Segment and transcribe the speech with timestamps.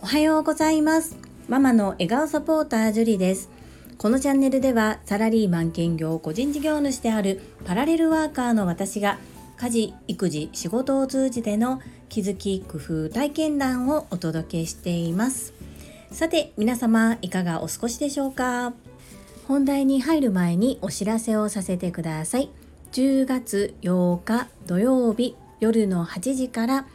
[0.00, 1.18] おはようございます。
[1.50, 3.50] ママの笑顔サポータージュリです。
[3.98, 9.18] このチャンネルではサラリーマン兼業個人事業主であるパラレルワーカーの私が
[9.58, 15.52] 家事育児仕事を通じての気づき工夫体験談をお届けしています。
[16.10, 18.72] さて皆様いかがお過ごしでしょうか？
[19.46, 22.48] 本題に入る前にお知らせをさせてください。
[22.92, 26.86] 10月8日土曜日夜の8時から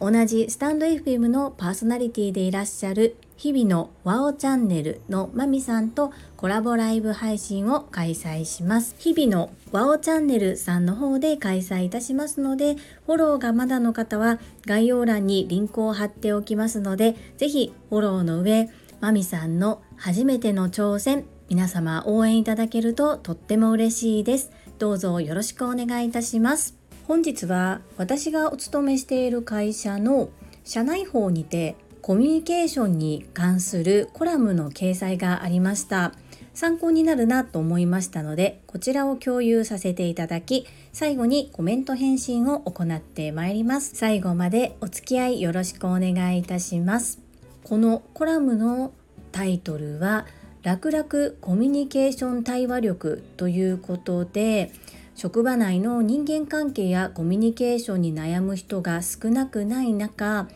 [0.00, 8.94] 同じスタンド FM のパーソナリティでいらっしゃる日々のワオチャンネルのまみさんとコラボライブ配信を開催します。
[8.98, 18.70] 日々のワオチャンネルさんの方で開催いたしますので、フォローがまだの方は概要欄にリンクを貼っておきますので、ぜひフォローの上、
[19.00, 24.52] まみさんの初めての挑戦、皆様応援いただけるととっても嬉しいです。
[24.78, 26.75] どうぞよろしくお願いいたします。
[27.06, 30.28] 本日は私がお勤めしている会社の
[30.64, 36.14] 社内法にてコミュニケーションに関するコラムの掲載がありました。
[36.52, 43.94] 参考になるなと思いましたのでこちらを共有させていただき最後にコメント返信を行ってまいります。
[43.94, 47.20] 最後までお付き合いよろしくお願いいたします。
[47.62, 48.92] このコラムの
[49.30, 50.26] タイトルは
[50.64, 51.04] 楽々
[51.40, 54.72] コミュニケーション対話力ということで
[55.16, 60.46] 職場内の人間関係やコミュニケーションに悩む人が少なくない中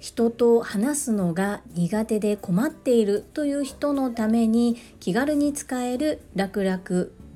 [0.00, 6.80] 人と話すのが苦手で困っているという人のために気軽に使える楽々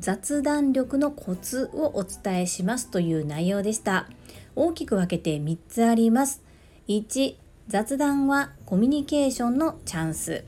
[0.01, 4.09] 雑談力のコツをお伝えしますという内容でした。
[4.57, 6.43] 大きく分けて3つあります。
[6.89, 7.37] 1
[7.69, 10.45] 雑談はコミュニケーションのチャンス。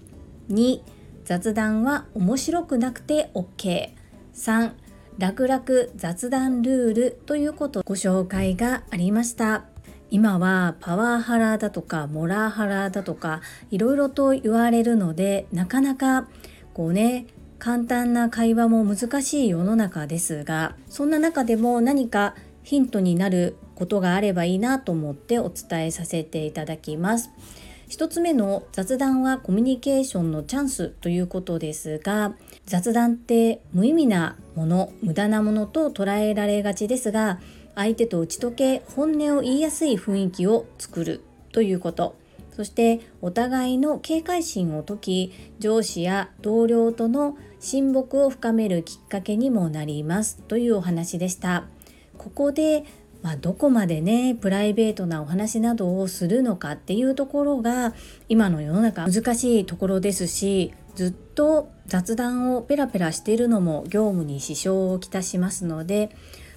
[0.50, 0.80] 2
[1.24, 4.72] 雑談は面白くなくて OK3
[5.16, 9.64] 楽々雑談ルールということご紹介がありました
[10.10, 13.40] 今はパワーハラだとかモラハラだとか
[13.70, 16.28] いろいろと言われるのでなかなか
[16.72, 17.26] こうね
[17.60, 22.34] 簡単な会話も難しい世の中ですがそんな中でも何か
[22.64, 27.30] ヒントになることがあればいいなと思ってお伝えさせていただきます。
[27.94, 32.34] 1つ目の雑談はコミュニケーションのチャンスということですが
[32.66, 37.38] 雑談って無意味なもの無駄なものと捉えられがちですが
[37.76, 41.22] 相手と打ち解け本音を言いやすい雰囲気を作る
[41.52, 42.16] ということ。
[42.50, 51.66] そしてお互いの警戒心を解き上司や同僚との親睦を深めるきっかけにもなりますというお話でした。
[52.16, 52.84] ここで、
[53.24, 57.92] まあ、どこまでねプライベートなお話などをするのかっていうところが
[58.28, 66.14] 今の世の中難しいところですしずっと雑談をペラペラしているのも業務に支障をきたしますので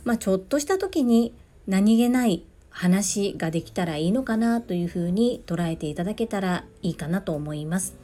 [0.07, 1.33] まあ、ちょっとした時に
[1.67, 7.97] 何気ない話ができたらいいのかなというふうに捉えていただけたらいいかなと思います。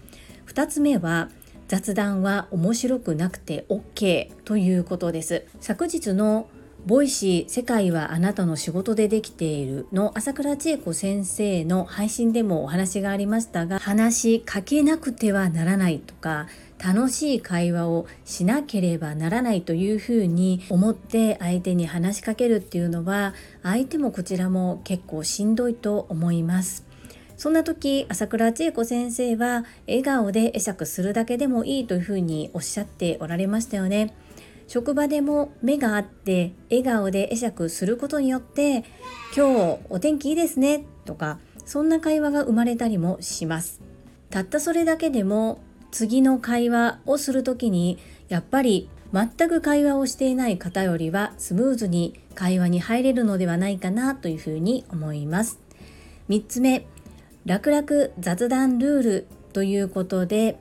[0.48, 1.30] 2つ目は
[1.70, 5.46] 雑談は面白くなくて OK ということです。
[5.62, 6.50] 昨日の
[6.86, 16.48] Voicy 世界はあなたの仕事でできているの朝倉千恵子先生の配信でもお話がありましたが話しかけなくてはならないとか
[16.84, 26.86] 楽しい会話をしなければならないというふうに思って相手に話しかけるっていうのは相手もこちらも結構しんどいと思います。
[27.38, 34.14] そんな時朝倉千恵子先生は笑顔で会釈するだけでもいいというふうにおっしゃっておられましたよね。
[34.68, 38.84] 職場でも目があって笑顔で会釈することによって
[39.36, 43.82] 今日お天気いいですねとかそんな会話が生まれたりもします。
[44.30, 55.60] たったそれだけでも次の会話をする時にやっぱり全く会話をしていない方よりはスムーズに会話に入れるのではないかなというふうに思います。
[56.30, 56.88] 3つ目
[57.46, 60.58] 楽々雑談ルールということで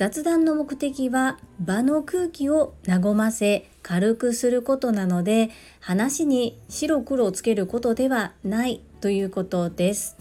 [0.00, 10.16] 雑談の目的は場の空気を和ませ軽くすることなので話に白黒をつけることではないということです。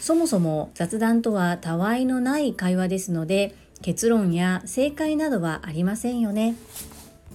[0.00, 6.54] そもそも雑談とはたわいのない会話ですので結論や正解などはありませんよね。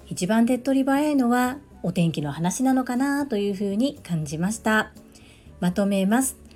[0.08, 4.94] 一番手っ取り早いのはお天気の話なのかなというふうに感じました。
[5.60, 6.47] まとめます。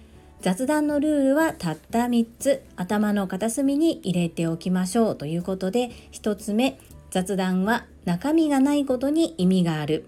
[0.41, 6.79] 雑談のルールはたった3つ頭の片隅に入れておきましょうということで1つ目
[7.11, 10.05] 雑談は中身がないことに意味がある。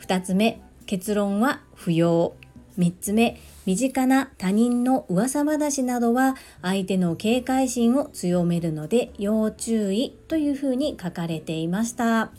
[0.00, 2.34] 2つ目結論は不要。
[2.78, 12.30] 3つ目身近な他人の噂話などは相手の警戒心を強めるので要注意というふうに書かれていました。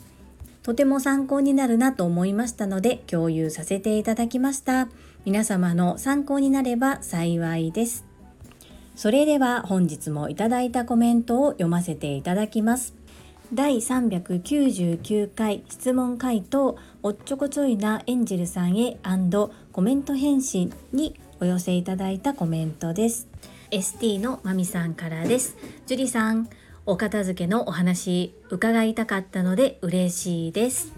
[0.62, 4.88] とても参考になるなと思いましたので共有させていただきました。
[5.24, 8.04] 皆様の参考になれば幸いです。
[8.94, 12.94] それでは本日もいただいたコメントを読ませていただきます。
[13.52, 18.98] 第399回質問回答おっちょこちょいなエンジェルさんへ
[19.72, 23.28] コメント返信にお寄せいただいたコメントです。
[23.70, 25.56] ST のまみさんからです。
[25.86, 26.48] 樹里さん
[26.86, 30.93] お片付けのお話伺いたかったので嬉しいです。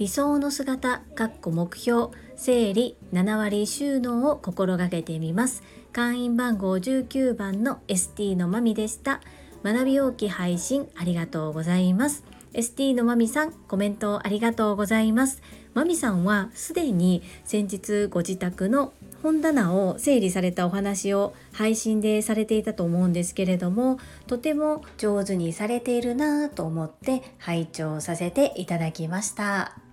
[0.00, 5.62] 理想の姿かっこ目標整理7割収納を心がけてみます。
[5.92, 9.20] 会員番号19番の ST のまみでした。
[9.62, 12.24] 学び大き配信ありがとうございます。
[12.54, 15.42] ST のまみさんコメントありがとうございます。
[15.74, 29.89] まみさんはすでに先日ご自宅の本棚を整理されたお話を配信でされていたと思うんですけれどもとても上手にされているなと思って拝聴させていただきました。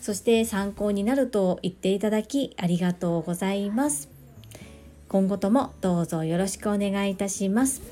[0.00, 4.08] そして参考になると言っていただきありがとうございます。
[5.08, 7.82] 今後ともどうぞよろしくお願いいたします。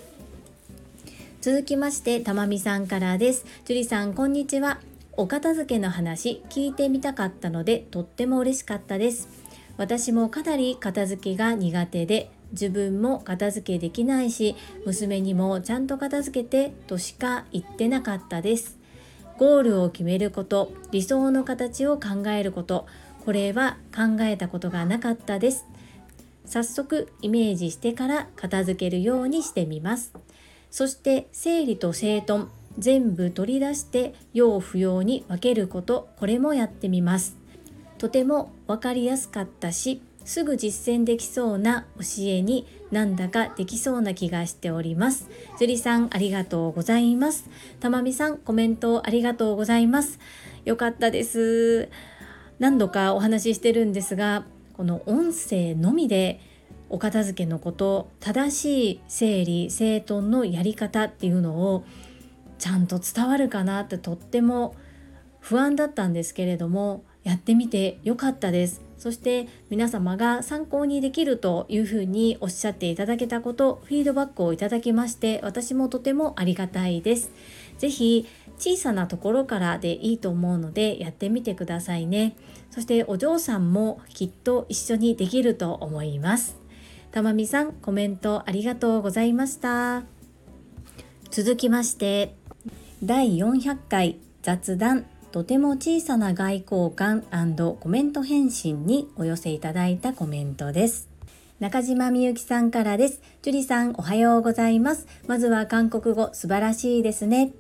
[1.40, 3.46] 続きましてたまみさんからです。
[3.64, 4.80] 樹里さんこんにちは。
[5.16, 9.28] お片付けの話聞いてみたかったのでとっても嬉しかったです。
[9.78, 18.78] 私もかなり片付けが苦手で自分も片付けできないし娘にもちゃんと片付けてとしか言ってなかったです。
[19.38, 22.86] ゴールを決めること理想の形を考えること
[23.24, 25.66] これは考えたことがなかったです。
[26.44, 30.12] 早速イメージしてから片付けるようにしてみます。
[30.70, 32.46] そして整理と整頓
[32.78, 37.36] 全部取り出して要不要に分けることこれもやってみます。
[37.98, 45.30] とても分かりやすかったしすぐ実践できそうな教えになんだかできそうな気がしております。
[45.58, 47.48] 樹里さんありがとうございます。
[47.80, 50.18] たまみさんコメントありがとうございます。
[50.64, 51.88] よかったです。
[52.58, 54.44] 何度かお話ししてるんですが
[54.74, 56.40] この音声のみで
[56.90, 61.84] お片付けのこと正しい整理整頓のやり方っていうのを
[62.58, 64.74] ちゃんと伝わるかなってとっても
[65.38, 68.85] 不安だったんですけれどもやってみてよかったです。
[68.98, 77.30] そして皆様が参考にできるというふうにおっしゃっていただけたことフィードバックをいただきまして私もとてもありがたいです。
[77.78, 78.26] 是非
[78.58, 82.36] 小さなところからでいいと思うのでやってみてくださいね。
[82.70, 86.56] そしてお嬢さんもきっと一緒にできると思います。
[87.12, 90.04] たまみさんコメントありがとうございました。
[91.30, 92.34] 続きまして
[93.02, 95.15] 第400回雑談。
[95.36, 97.20] とても小さな外交官
[97.78, 101.10] コメント返信にお寄せいただいたコメントです
[101.60, 103.20] 中島みゆきさんからです。
[103.42, 105.06] 樹里さんおはようございます。
[105.26, 107.52] まずは韓国語素晴らしいですね。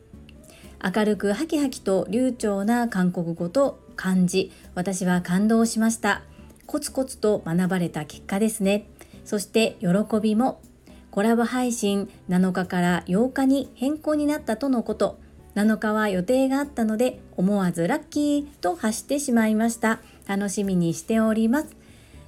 [0.82, 6.22] 明るくハキハキと流暢な韓国語と漢字、私は感動しました。
[6.64, 8.88] コツコツと学ばれた結果ですね。
[9.26, 9.88] そして喜
[10.22, 10.62] びも
[11.10, 15.18] コラボ配信7日から8日に変更になったとのこと
[15.56, 20.00] 7日は予定があったので思わずラッキーと発してしまいました。
[20.26, 21.68] 楽しみにしております。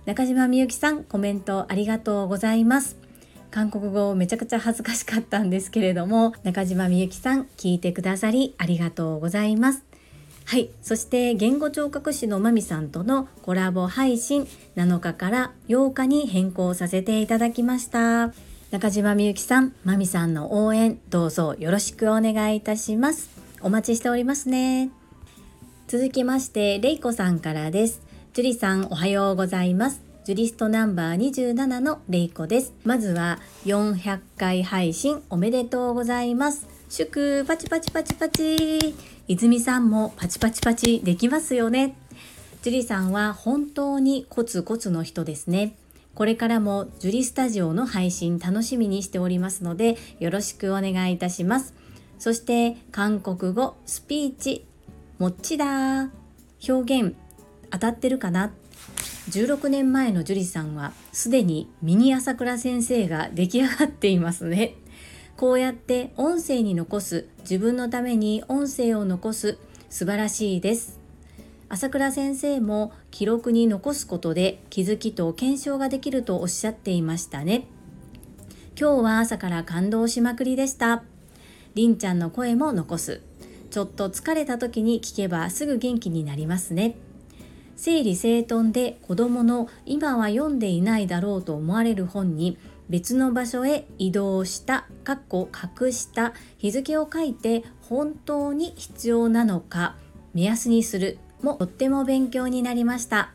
[0.06, 2.96] 中島みゆきさんコメントありがとうございます。
[3.50, 9.84] 韓国語めちゃくちゃ恥ずかしかったんですけれども中島みゆきさん聞いてくださりありがとうございます。
[10.46, 18.32] はいそして言語聴覚士のまみさんとのコラボ配信7日から8日に変更させていただきました。
[18.70, 23.30] 中島みゆきさんまみさんの応援どうぞよろしくお願いいたします。
[23.62, 24.90] お待ちしておりますね。
[25.86, 28.02] 続きましてれいこさんからです。
[28.34, 30.02] ジュリさんおはようございます。
[30.24, 32.74] ジュリストナンバー27のれいこです。
[32.84, 36.66] まずは400回配信おめでとうございます。
[36.90, 38.94] 祝パチパチパチパチ。
[39.28, 41.96] 泉さんもパチパチパチできますよね。
[42.60, 45.74] 樹里さんは本当にコツコツの人ですね。
[46.18, 51.74] これからもジュリスタジオの配信楽しみにしておりますのでよろしくお願いいたします。
[52.18, 54.66] そして韓国語スピーチ
[55.20, 56.10] もっちだ
[56.68, 57.14] 表現
[57.70, 58.50] 当たってるかな
[59.30, 64.74] ？16年前の樹里さんはすでにミニ朝倉先生が出来上がっていますね。
[65.36, 69.56] こうやって音声に残す自分のために音声を残す
[69.88, 70.97] 素晴らしいです
[71.70, 77.66] 朝倉先生も記録に残すことで気づきと検証ができるとおっしゃっていましたね。
[78.80, 81.02] 今日は朝から感動しまくりでした。
[81.74, 83.20] りんちゃんの声も残す。
[83.70, 86.96] ちょっと疲れた時に聞けばすぐ元気になりますね。
[87.76, 92.56] 整理整頓で子供の今は読んでいないだろうと思われる本に
[92.88, 99.96] 別の場所へ移動したかっこ隠した日付を書いて本当に必要なのか
[100.34, 103.32] 目安にするもとっても勉強になりました。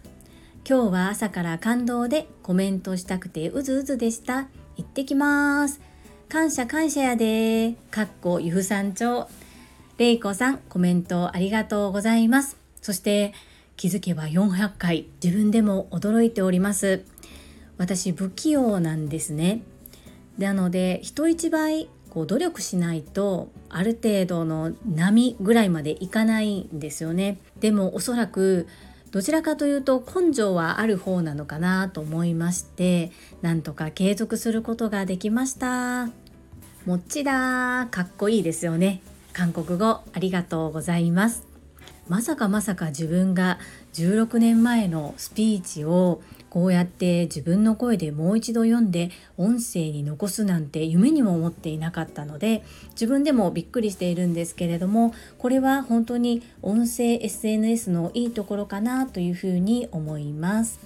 [0.68, 4.48] 今日は朝から感動でコメントしたくてうずうずでした。
[4.76, 5.80] 行ってきます。
[6.30, 7.76] 感謝感謝やで。
[7.92, 9.28] かっこゆふ山頂
[9.98, 12.58] れいこさんコメントありがとうございます。
[12.82, 13.34] そして
[13.78, 17.06] 気づけば400回自分でも驚いております。
[17.78, 19.62] 私不器用なんですね。
[20.38, 27.39] なので人一倍こう努力しないとある程度の波ぐらいまでいかないんですよね。
[27.60, 28.67] でもおそらく
[29.10, 36.10] どちらかというと根性はある方なのかなと思いましてなんとか継続することができました。
[36.86, 39.01] もっちだかっこいいですよね。
[39.34, 41.48] 韓国語ありがとうございます。
[42.08, 43.58] まさかまさか自分が
[43.93, 46.22] 16年前のスピーチを
[46.54, 60.80] こうやって自分の声でもう一度読んで音声に残すなんて夢にも思っていなかったので自分でもびっくりしているんですけれどもこれは本当に音声 SNS のいいところかなというふうに思います。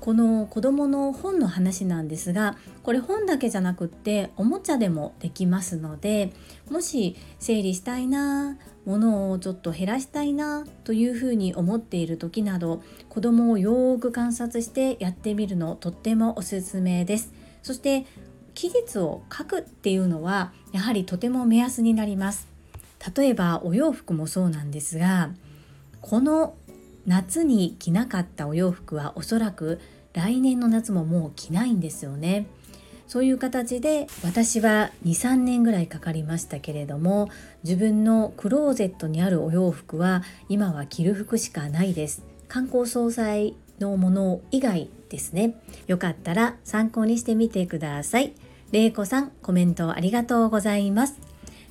[0.00, 6.32] この子どもの本の話なんですがこれ本だけじゃなくっておもちゃでもできますので
[6.72, 17.30] もし整理したいなものをちょっと減らしたいなというふうに思っている時など子どもをよーく観察してやってみるのとってもおすすめです
[17.62, 18.06] そして
[18.54, 22.48] 期日を書くっていうのはやはりとても目安になります
[23.16, 25.30] 例えばお洋服もそうなんですが
[26.00, 26.54] この
[27.06, 29.78] 夏に着なかったお洋服はおそらく
[30.14, 32.46] 来年の夏ももう着ないんですよね。
[33.12, 37.28] そういう形で私は23年ぐらいかかりましたけれども
[37.62, 42.24] 自分のクローゼットにあるお洋服は今は着る服しかないです。
[42.48, 45.60] 観光総裁のもの以外ですね。
[45.88, 48.32] よかったら参考にしてみてください。
[48.70, 51.20] れいこさんコメントありがとうございます。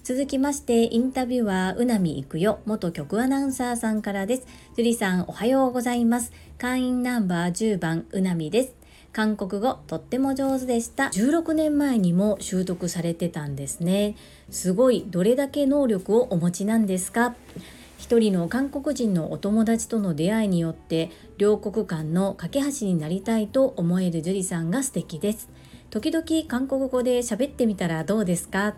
[0.03, 4.43] 続きましてインタビュアーうなみいくよ元局アナウンサーさんからです。
[4.77, 6.33] 樹里さんおはようございます。
[6.59, 8.80] 会員ナンバー10番うなみです。
[9.13, 11.05] 韓国語とっても上手でした。
[11.05, 14.15] 16年前にも習得されてたんですね。
[14.49, 17.35] すごいどれだけ能力をお持ちなんですか？
[17.97, 25.49] 一人の韓国人のお友達との出会いによって両国間の架け橋になりたいと思える樹里さんが素敵です。
[25.89, 28.75] 時々韓国語で喋ってみたらどうですか？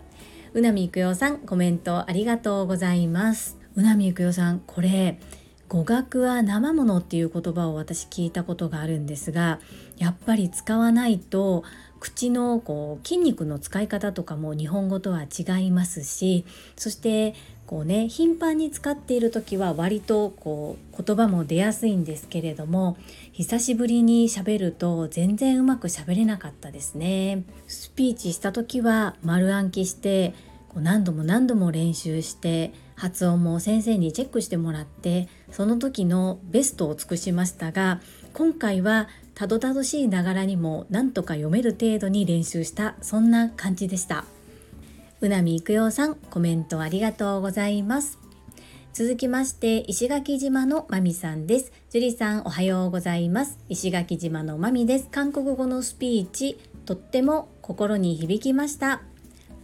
[0.52, 3.56] うなみいくよさんコメントありがとうございます。
[3.76, 5.18] うなみいくよさんこれ
[5.66, 9.58] 語学は生ものっていう言葉を私聞いたことがあるんですが
[9.96, 11.64] やっぱり使わないと
[12.00, 16.44] 口のこう筋肉の使い方とかも日本語とは違いますし
[16.76, 17.34] そして
[17.66, 22.98] こうね頻繁に使っている時は割とこう言葉も出やすいんですけれども
[23.32, 27.44] 久しぶりに喋ると全然うまく喋れなかったですね。
[27.68, 30.34] スピーチした時は丸暗記して
[30.68, 38.00] こう何度も何度も練習して発音も先生にチェックしてもらってその時のベストを尽くしましたが
[38.34, 44.24] 今回はたどたどしいながらにもなんとか読める程度に練習したそんな感じでした。
[45.20, 48.18] うなみいくようさんコメントありがとうございます。
[48.92, 51.72] 続きまして石垣島のまみさんです。
[51.90, 53.58] 樹里さんおはようございます。
[53.68, 55.08] 石垣島のまみです。
[55.10, 59.02] 韓国語のスピーチとっても心に響きました。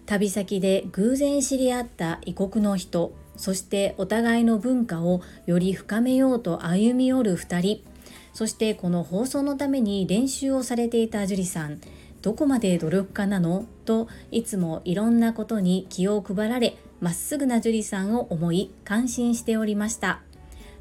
[0.06, 7.89] 旅先で偶然知り合った異国の人そしてお互いの文化をより深めようと歩み寄る2人。
[8.32, 11.80] そしてこの放送のために練習をされていた樹里さん
[12.22, 13.64] どこまで努力家なの？
[13.86, 20.20] といつもいろんなことに気を配られまっすぐな樹里さんを思い感心しておりました。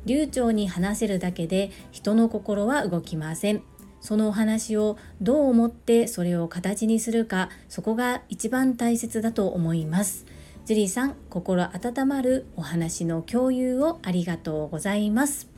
[0.05, 3.61] 流暢に話せるだけで人の心は動きません。
[4.01, 10.25] そのお話をどう思ってそれを形にするかそこが一番大切だと思います。
[10.65, 15.49] ジュリさん心温まるお話の共有をありがとうございます。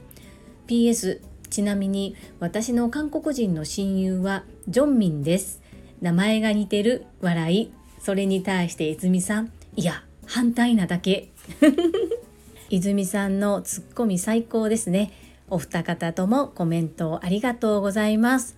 [0.68, 1.22] PS
[1.52, 5.62] ちなみに私の韓国人の親友はジョンミンです。
[6.02, 7.74] 名前が似てる笑い。
[8.00, 9.52] それに対して泉さん。
[9.76, 11.30] いや反対なだけ。
[12.72, 15.12] 泉さんのツッコミ最高ですね。
[15.50, 18.56] お二方ともコメントありがとうございます。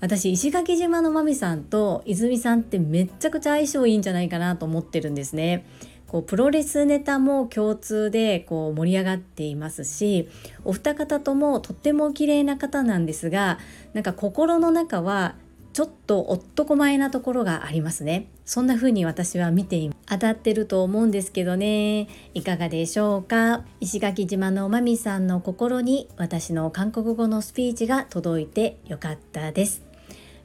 [0.00, 5.64] 私石垣島のまみさんと泉さんってめっちゃくちゃ相性いいんじゃないかなと思ってるんですね。
[6.08, 10.28] こうプロレスネタも共通でこう盛り上がっていますし
[10.64, 13.58] お二方ともとっても綺麗な方なんですが
[13.92, 15.34] なんか心の中は
[15.72, 18.28] ちょっと男前なところがありますね。
[18.46, 22.08] そんな風に私は見て当たってると思うんですけどね。
[22.32, 23.62] いかがでしょうか？
[23.80, 29.82] 石垣島のまみさんの心に私の韓国語のスピーチが届いてよかったです。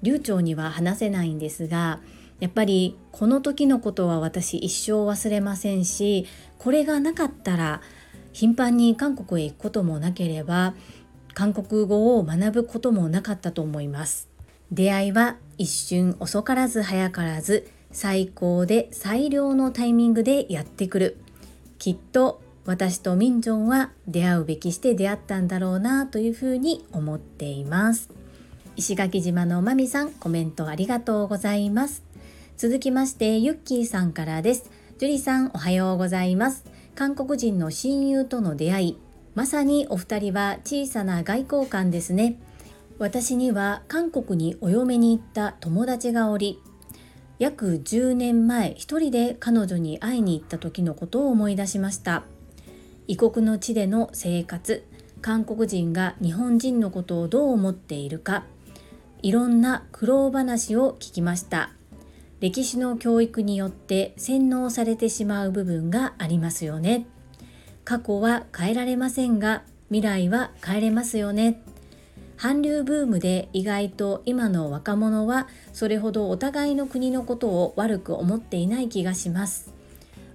[0.02, 2.02] 流暢には話せないんですが
[2.42, 6.26] やっぱりこの時のことは私一生忘れませんし
[6.58, 7.82] これがなかったら
[8.34, 10.74] 頻繁に韓国へ行くこともなければ
[11.34, 14.28] 韓国語を学ぶこともなかったと思います。
[14.72, 21.18] 出会いは一瞬遅からず早からず最高で最良のタイミングでやってくる。
[21.78, 28.10] きっと私とミンジョンは出会うべきして出会ったんだろうなというふうに思っています。
[28.76, 32.11] 石垣島のまみさんコメントありがとうございます。
[32.62, 34.70] 続きましてユッキーさんからです。
[35.00, 36.64] ジュリさんおはようございます。
[36.94, 38.98] 韓国人の親友との出会い。
[39.34, 42.40] まさにお二人は小さな外交官ですね。
[43.00, 46.60] 私には韓国にお嫁に行った友達がおり
[47.40, 52.26] 約10年前一人で彼女に会いに行った時のことを思い出しました。
[53.08, 54.86] 異国の地での生活
[55.20, 58.46] 韓国人が日本人のことをどう思っているか
[59.24, 61.72] いろんな苦労話を聞きました。
[62.42, 67.06] 歴史の教育によって洗脳されてしまう部分がありますよね。
[67.86, 71.62] 過去は変えられませんが未来は変えれますよね。
[72.38, 79.72] 韓流ブームで意外と今の若者はそれほどお互いの国のことを悪く思っていない気がします。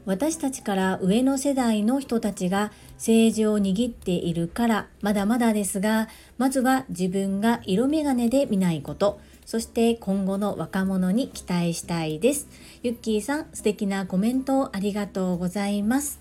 [0.04, 6.08] 私たちから上の世代の人たちが政治を握っているからまだまだですが
[6.38, 9.18] まずは自分が色眼鏡で見ないこと。
[9.46, 12.48] そして今後の若者に期待したいです。
[12.82, 16.20] ゆっきーさん、素敵なコメントありがとうございます。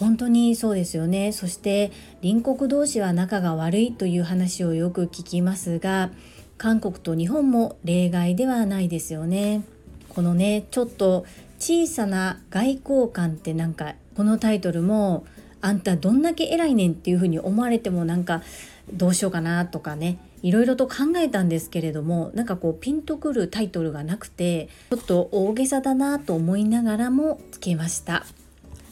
[0.00, 1.30] 本当にそうですよね。
[1.30, 1.92] そして
[2.22, 6.10] 隣国同士は仲が悪いという話をよく聞きますが、
[6.58, 9.62] 韓国と日本も例外ではないですよね。
[10.08, 11.24] このね、ちょっと
[11.60, 15.24] 小さな外交官ってなんかこのタイトルも
[15.60, 18.42] あんたどんだけ偉いねんっていうふうに思われてもなんか
[18.92, 28.24] どうしようかなとかねいろいろと考えたんですけれどもなんかこうピンとくるタイトルがなくてちょっと大げさだなと思いながらもつけました。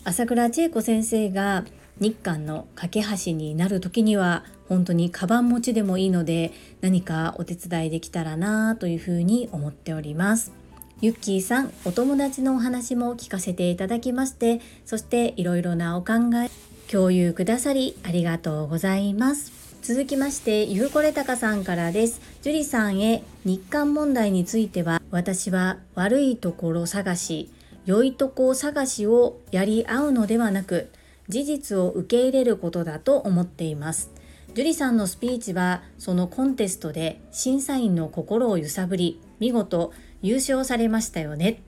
[0.05, 1.64] 朝倉千恵子先生が
[2.00, 10.52] 日韓の架け橋になる時には本当にカバン持ちでもいいので何かお手伝いできたらなというふうに思っております。
[11.00, 16.51] ゆっきーさんお友達のお話も聞かせていただきましてそしていろいろなお考え
[16.90, 19.58] 共有くださりありがとうございます。
[19.88, 22.20] 続きましてゆうこれたかさんからです。
[22.42, 27.51] 樹里さんへ日韓問題については私は悪いところ探し
[27.87, 30.90] 良いとこ探しをやり合うのではなく
[31.31, 34.11] 事実を受け入れることだと思っています。
[34.53, 41.62] 樹里さんのスピーチはそのコンテストで審査員の心を揺さぶり見事優勝されましたよね。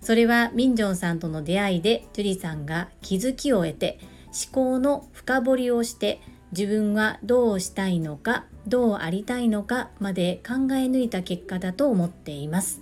[0.00, 6.20] それはミンジョンさんとの出会いで樹里さんが気づきを得て思考の深掘りをして
[6.52, 12.80] 自分はどうしたいのかどうありたいのかまで考え抜いた結果だと思っています。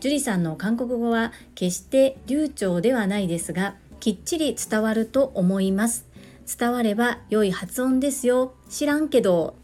[0.00, 6.06] 樹里さんの韓国語は決して流暢ではないですがきっちり伝わると思います。
[6.58, 8.54] 伝われば良い発音ですよ。
[8.68, 9.56] 知らんけど。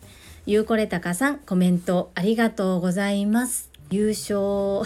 [0.44, 3.70] ゆうこれたかさんコメントありがとうございます。
[3.90, 4.82] 優勝。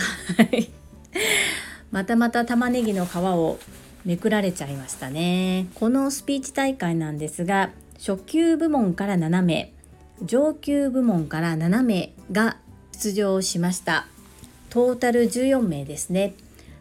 [1.91, 3.59] またまた玉ねぎの皮を
[4.05, 5.69] めくられちゃいましたね。
[5.77, 7.71] このスピーチ大会なんですが
[8.07, 9.73] 初級部門から7名
[10.23, 12.57] 上級部門から7名が
[12.93, 14.07] 出場しました。
[14.71, 16.35] トータル14名ですね。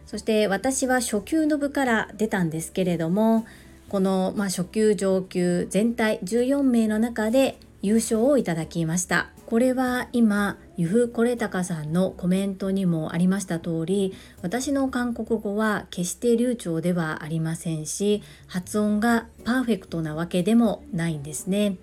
[0.06, 3.44] そして私は初級の部から出たんですけれども
[3.88, 9.30] この、まあ、初級上級全体14名の中で優勝をいただきました。
[9.46, 21.76] これは今ゆふこれたかさんのコメントにもありました通り私の韓国語は決して流暢ではありませんし発音がパーフェクトなわけでもないんですね。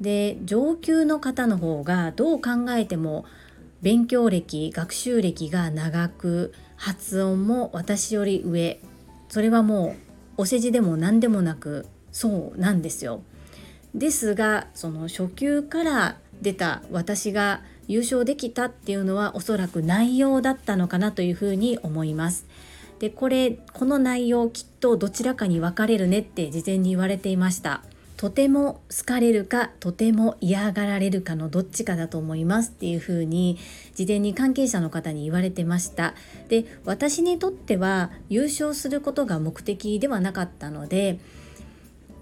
[0.00, 3.26] で上級の方の方がどう考えても
[3.82, 8.80] 勉強歴学習歴が長く発音も私より上
[9.28, 9.94] それはも
[10.36, 13.22] うお世辞でも何でもなくそうなんですよ。
[13.94, 22.46] ですがその初級から出た私が優勝できたっていうのはおそらく内容だったのかなというふうに思います。
[23.00, 27.82] でこれこの内容きっとどちらかに分かれるねって事前に言われていました。
[28.16, 33.58] とても好かれるかとても嫌がられるかのどっちかだと思いますっていうふうに
[33.94, 36.12] 事前に関係者の方に言われてました
[36.50, 41.18] で私にとっては優勝することが目的ではなかったので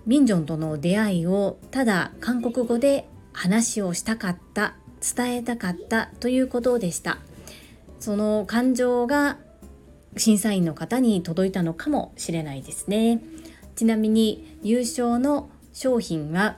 [0.07, 7.18] ミンジョンとの出会いをただ韓国語で話をしたかった伝えたかったということでした。
[8.00, 9.38] その感情が
[10.16, 13.20] 審査員の方に届いたのかもしれないですね。
[13.76, 16.56] ちなみに優勝の商品は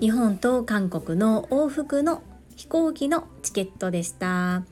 [0.00, 2.22] 日本と韓国の往復の
[2.56, 4.64] 飛行機のチケットでした。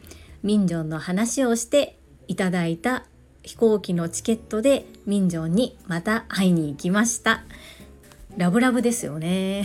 [0.43, 1.99] ミンジョンの話をして
[2.29, 3.05] いただいた
[3.43, 7.45] 飛行機のチケットでミンジョンにまた会いに行きました。
[8.37, 9.65] ラブラブですよね。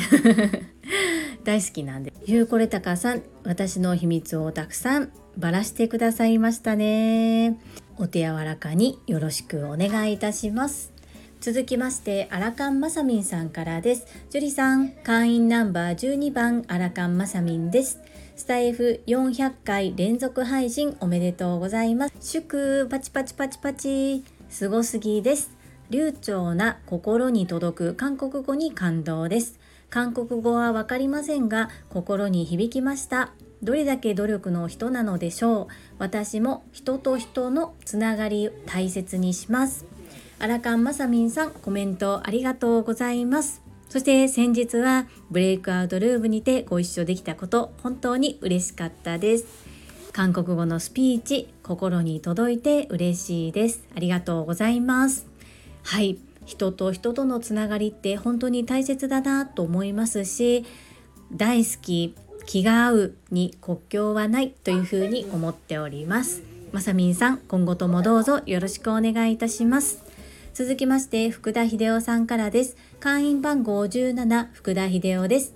[1.43, 2.13] 大好きなんで。
[2.25, 7.59] ゆうこれたかさん私の秘密をたくさんばらしてくださいましたね。
[7.97, 10.93] お手柔らかによろしくお願いいたします。
[11.41, 14.07] 続きましてアラカンマサミンさんからです。
[14.29, 17.99] ジュリさん会員ナンバー12番アラカンマサミンです。
[18.35, 22.13] スタイフ400回連続配信おめでとうございます。
[22.19, 24.23] 祝パチパチパチパチ。
[24.49, 25.51] すごすぎです。
[25.89, 29.58] 流暢な心に届く韓国語に感動です。
[29.89, 33.31] 韓国語はわかりませんが心に響きました。
[33.61, 35.67] どれだけ努力の人なのでしょう。
[35.97, 39.85] 私も人と人のつながりを大切にします。
[40.39, 43.61] アラカンマサミンさんコメントありがとうございます。
[43.89, 49.45] そして先日はブレイクアウトルームにてご一緒できたこと本当に嬉しかったです。
[50.13, 53.83] 韓国語のスピーチ心に届いて嬉しいです。
[53.95, 55.25] ありがとうございます。
[55.83, 56.28] はい。
[56.49, 60.65] 人と人とのつながりって本当に大切だなと思いますし
[61.31, 62.15] 大好き
[62.47, 66.41] 気が合うに国境はないというふうに思っております。
[66.71, 70.03] まさみんさん今後ともどうぞよろしくお願いいたします。
[70.55, 72.75] 続きまして福田秀夫さんからです。
[72.99, 75.53] 会員番号17福田秀夫です。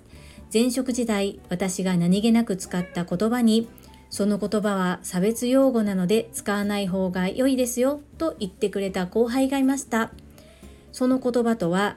[0.52, 3.68] 前職時代私が何気なく使った言葉に
[4.10, 10.12] その言葉は差別用語なので使わない方が良いですよと言ってくれた後輩がいました。
[10.94, 11.96] その言葉とは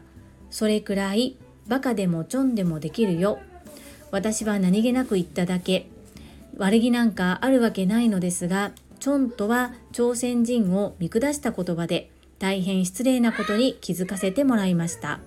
[0.50, 3.38] それくらいバカでもちょんでもできるよ。
[4.10, 5.88] 私は何気なく言っただけ。
[6.58, 15.20] 悪気なんかあるわけないのですがチョンとは朝鮮人を見下した言葉で大変失礼なことに気づかせてもらいました。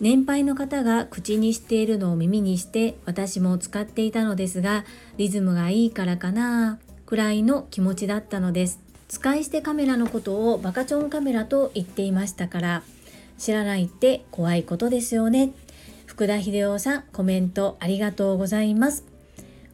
[0.00, 4.84] 年配の方が口にしているのを耳にして私も使っていたのですが
[5.16, 8.78] リズムがいいからかなくらいの気持ちだったのです。
[9.08, 12.82] 使い捨てカメラのことをバカチョンカメラと言っていましたから
[13.38, 15.52] 知らないって怖いことですよね。
[16.06, 19.04] 福田秀夫さんコメントありがとうございます。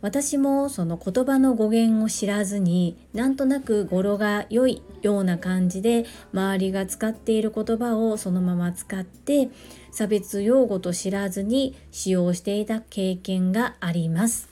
[0.03, 9.48] 私もその言葉の語源を知らずになんとなく語呂が良いような感じで周りが使っている言葉をそのまま使って
[9.92, 14.50] 差別用語と知らずに使用していた経験があります。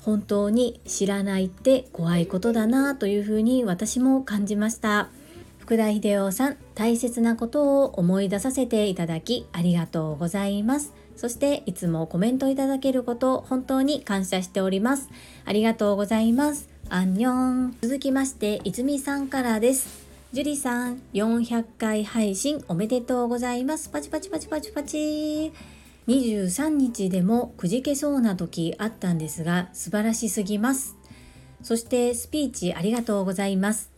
[0.00, 5.08] 本当に知らないって怖いことだなというふうに私も感じました。
[5.64, 10.92] 福田秀夫さん大切なことを思い出させていただきありがとうございます。
[11.16, 15.08] そしていつもコメントいただけること本当に感謝しております。
[15.46, 16.68] ありがとうございます。
[16.90, 17.76] アンニョン。
[17.80, 20.04] 続きまして泉さんからです。
[20.34, 23.88] ジュリさん400回配信おめでとうございます。
[23.88, 25.50] パチパチパチパチパチ。
[26.08, 30.94] 23日でもくじけそうな時あったんですが素晴らしすぎます。
[31.62, 33.93] そしてスピーチありがとうございます。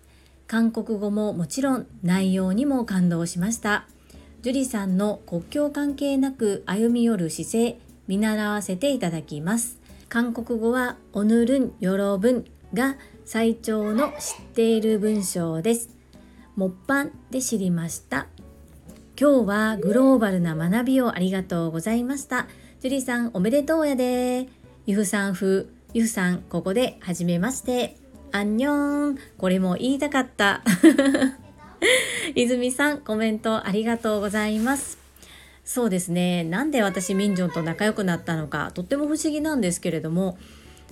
[0.49, 3.87] 韓国語ももちろん内容にも感動しました。
[4.43, 9.81] 樹里さんの国境関係なく歩み寄る姿勢見習わせていただきます。
[10.09, 15.91] 韓国語はオヌルンヨロブンが最長の知っている文章です。
[16.55, 18.29] もっぱんで知りました。
[19.21, 22.47] 今日はグローバルな学びをありがとうございました。
[22.81, 24.49] 樹里さんおめでとうやで。
[24.87, 27.97] ゆふさん風ゆふさんここで初めまして。
[28.37, 30.63] アンニョンこれも言いたかった。
[32.37, 34.99] 泉さんコメントありがとうございます。
[35.65, 36.45] そうですね。
[36.45, 40.37] なんで私ミンジョンと仲良くなったのかとっても不思議なんですけれども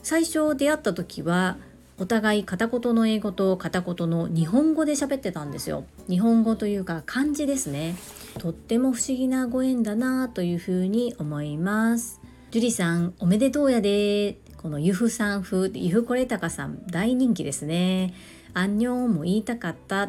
[0.02, 1.58] 最初出会った時は
[1.98, 5.84] お互い片言の英語と片言の日本語で喋ってたんですよ。
[6.08, 7.94] 日本語というか漢字ですね。
[8.38, 12.22] とっても不思議なご縁だなというふうに思います。
[12.50, 14.38] 樹里さんおめでとうやで。
[14.64, 18.14] このゆふさん風ゆふこれたかさん大人気ですね。
[18.54, 20.06] アンニョンも言いたかった。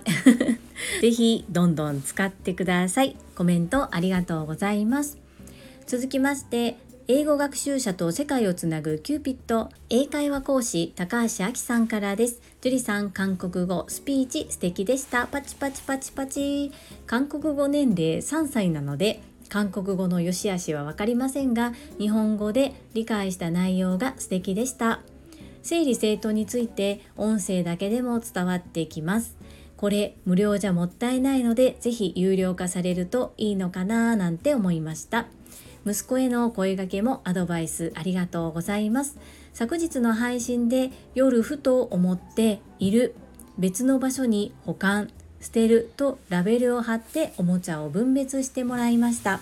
[1.01, 3.17] ぜひどんどん使ってください。
[3.35, 5.17] コメントありがとうございます。
[5.87, 6.77] 続きまして
[7.09, 12.39] 英語学習者と世界をつなぐキューピット英会話講師高橋明さんからです。
[12.61, 15.27] 樹里さん韓国語スピーチ素敵でした。
[15.27, 16.71] パチパチパチパチ。
[17.05, 25.01] 韓国語年齢3歳なので韓国語の良し悪しは分かりませんが日本語で理解した内容が素敵でした。
[25.61, 29.35] 整理整頓について音声だけでも伝わってきます。
[29.77, 35.27] これ無料じゃもったいないのでぜひ有料化されるといいのかななんて思いました。
[35.85, 39.17] 息子への声掛けもアドバイスありがとうございます。
[39.53, 43.15] 昨日の配信で夜ふと思っている
[43.57, 45.09] 別の場所に保管。
[45.45, 49.41] 捨てるとラベルを貼っておもちゃを分別してもらいました。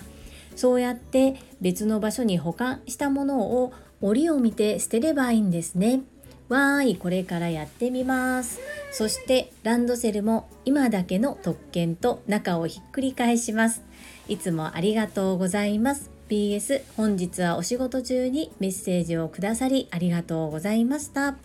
[0.54, 6.02] そうやって別の場所に保管したものを折を見て捨てればいいんですね。
[6.50, 8.60] わーいこれからやってみます。
[8.92, 13.82] そしてランドセルも今だけの特権と中をひっくり返します。
[14.28, 16.10] いつもありがとうございます。
[16.28, 21.36] PS 本日はお仕事中にメッセージをくださりありがとうございました。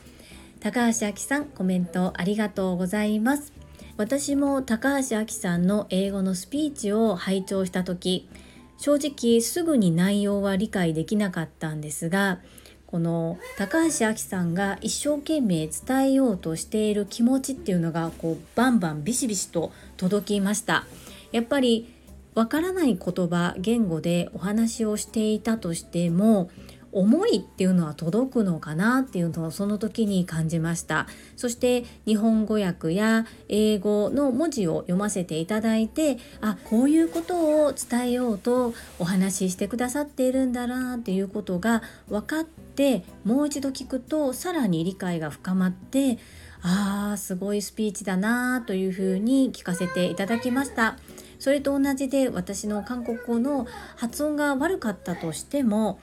[0.59, 3.58] 高橋明さんコメントありがとうございます。
[3.99, 8.29] 私も高橋明さんの英語のスピーチを拝聴した時
[8.77, 12.39] 正直すぐに内容は理解できなかったんですが
[12.87, 20.85] この高橋明さんが一生懸命伝えようとしている気持ちっていうのがこうバンバンビシビシと届きました。
[21.33, 21.93] やっぱり
[22.35, 26.49] わからない言葉言語でお話をしていたとしても
[26.91, 46.17] 思いっていうのは届くのかなっていうのをその時に感じましたそして日本語訳や英語の文字を読ませていただいてあこういうことを伝えようとお話ししてくださっているんだなっていうことが分かってもう一度聞くとさらに理解が深まって
[46.61, 50.97] あーすごいスピーチだなというふうに聞かせていただきました。
[51.39, 55.99] それと同じで私の韓国語の発音が悪かったとしても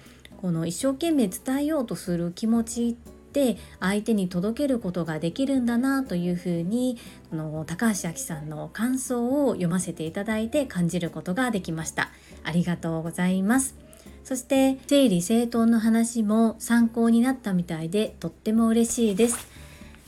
[0.47, 2.93] この一生懸命伝えようとする気持ちっ
[3.33, 6.99] て相手に届けることができるんだなというふうに
[7.31, 12.11] この高橋明さんの感想を読ませていただいて感じることができました。
[12.45, 13.75] ありがとうございます。
[14.23, 19.49] そして整理整頓の話も参考になったみたいでとっても嬉しいです。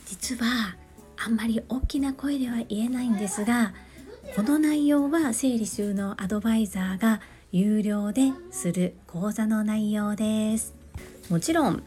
[0.06, 0.76] 実は
[1.16, 3.74] あんまり大きな声では言えないんですが
[4.36, 10.74] この内容は整理収納アドバイザーが有料でする講座の内容です。
[11.30, 11.82] もちろん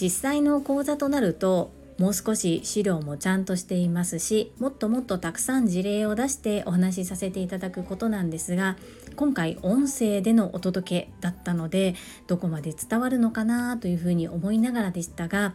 [0.00, 8.76] 実際の講座となるともう少し資料もちゃんとしていますしもっともっとたくさん事例を出してお話しさせていただくことなんですが
[9.14, 11.94] 今回音声でのお届けだったので
[12.26, 15.54] どこまで伝わるのかなというふうに思いながらでしたが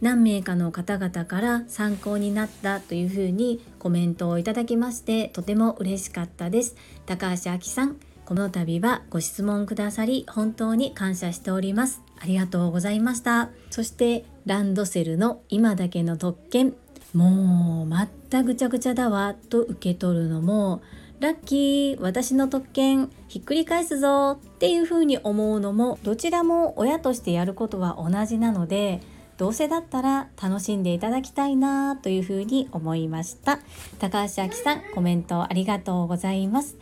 [0.00, 6.74] 何名かの方々から参考になったというふうにコメントをいただきましてとても嬉しかったです。
[7.06, 7.96] 高橋明さん
[8.30, 12.00] この度はご質問くださり本当に感謝しております。
[12.16, 13.50] ありがとうございました。
[13.70, 16.74] そしてランドセルの今だけの特権
[17.12, 20.80] もうまったぐちゃぐちゃだわと受け取るのも
[21.18, 22.00] ラッキー。
[22.00, 29.00] 私の特権ひっくり返すぞっていうふうに思うのもどちらも親としてやることは同じなので
[29.38, 33.58] どうせだったら楽しんでいただきたいなというふうに思いました
[33.98, 36.76] 高橋明さんコメントありがとうございます。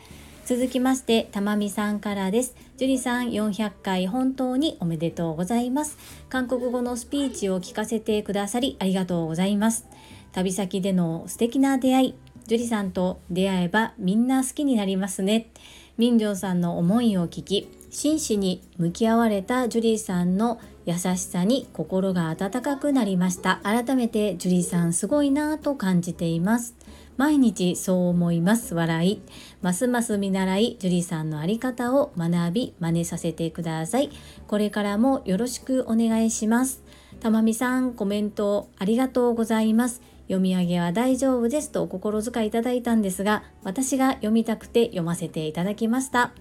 [0.48, 2.56] 続きまして、たまみさんからです。
[2.78, 5.98] 樹里さん400回本当におめでとうございます。
[6.30, 9.87] 韓国語のスピーチを聞かせてくださりありがとうございます。
[10.32, 12.14] 旅先での素敵な出会い、
[12.46, 15.50] 樹里さんと出会えばみんな好きになりますね。
[15.98, 23.61] ミンジョンさんの思いを聞き、真摯に向き合われたジュリーさんの優しさに心が温かくなりました。
[23.64, 26.74] 改めてジュリーさんすごいなぁと感じています。
[27.18, 28.76] 毎日そう思います。
[28.76, 29.22] 笑い。
[29.61, 30.76] ますます見習い。
[30.78, 34.11] 樹里さんのあり方を学び真似させてください。
[34.46, 36.85] これからもよろしくお願いします。
[37.18, 40.00] たまみさんコメントありがとうございます。
[40.28, 46.33] 読み上げは大丈夫ですとお心遣いいただいたんですが私が読みたくて読ませていただきました。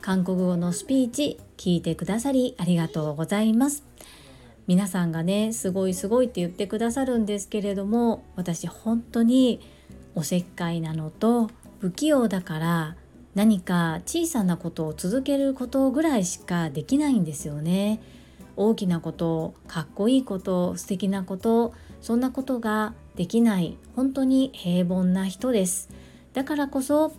[0.00, 3.84] 韓国語のスピーチ聞いてくださりありがとうございます。
[4.66, 9.60] 皆さんがねすごいすごいって言ってくださるんですけれども私本当に
[10.14, 11.50] おせっかいなのと
[11.80, 12.96] 不器用だから
[13.34, 18.00] 何か小さなことを続けることぐらいしかできないんですよね。
[18.56, 25.88] 大きなことかっこいいこと素敵なことそんなことができない本当に平凡な人です
[26.34, 27.12] だからこそ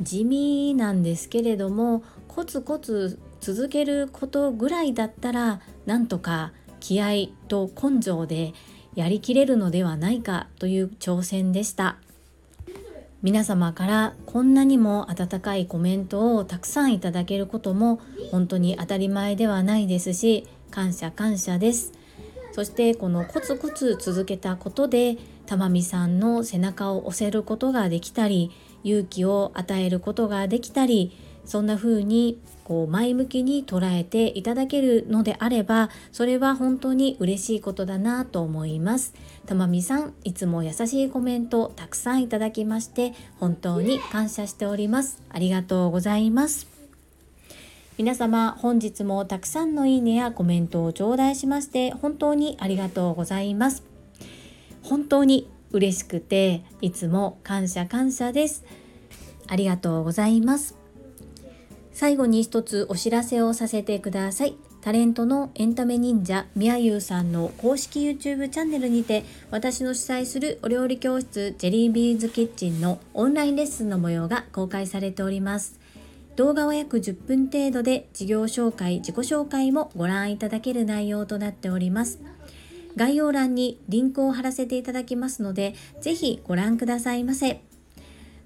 [0.00, 8.52] 地味なんですけれどもコツコツ続けることぐらいだったらなんとか気合と根性で
[8.94, 11.96] やりきれるのではないかという挑戦でした。
[13.22, 18.00] 皆様からこんなにも温かいコメントをたくさんいただけることも
[18.32, 21.92] 本当に当たり前ではないですし感謝感謝です。
[22.50, 28.50] そしてこのコツコツ続けたことで玉美さんの背中を押せることができたり
[28.82, 39.14] 勇気を与えることができたりそんな風にこう前向きに捉えていただけるのであればそれは本当に嬉しいことだなと思います。
[39.46, 45.22] たまみさんいつも優しいコメントたくさんいただきまして本当に感謝しております。
[45.28, 46.66] ありがとうございます。
[47.98, 53.82] 皆様本日もたくさんのいいねやコメントを頂戴しまして本当にありがとうございます。
[54.82, 58.64] 本当に嬉しくていつも感謝感謝です。
[59.48, 60.76] ありがとうございます。
[61.92, 64.56] 最後に一つお知らせをさせてください。
[64.82, 75.78] タレントのエンタメ忍者みやゆうさんの公式 YouTube チャンネルにて私の主催するお料理教室ジェリービーズキッチンのオンラインレッスンの模様が公開されております。
[76.34, 82.18] 動画は約10分程度で事業紹介自己紹介もご覧いただける内容となっております。
[82.96, 87.62] 概要欄にリンクを貼らせていただきますのでぜひご覧くださいませ。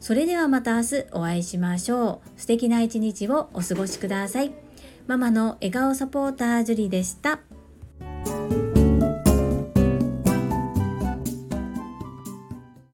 [0.01, 2.41] それではまた明日お会いしましょう。
[2.41, 4.66] 素敵な一日をお過ごしください。
[5.07, 7.41] ママの笑顔サポータージュリでした。